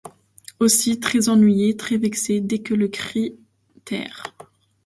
Aussi, 0.59 0.99
très 0.99 1.29
ennuyé, 1.29 1.77
très 1.77 1.97
vexé, 1.97 2.41
dès 2.41 2.57
que 2.57 2.73
le 2.73 2.87
cri: 2.87 3.37
«Terre! 3.85 4.23